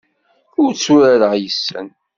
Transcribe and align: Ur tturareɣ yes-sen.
Ur 0.61 0.71
tturareɣ 0.73 1.31
yes-sen. 1.37 1.87